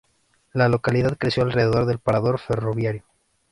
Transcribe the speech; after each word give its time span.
La 0.51 0.67
localidad 0.67 1.15
creció 1.15 1.43
alrededor 1.43 1.85
del 1.85 1.99
parador 1.99 2.39
ferroviario. 2.39 3.03